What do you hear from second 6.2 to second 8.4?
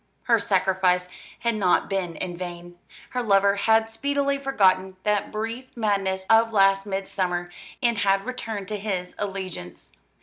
of last midsummer, and had